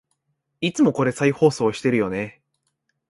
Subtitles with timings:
[0.61, 2.41] いつもこれ再放送してるよね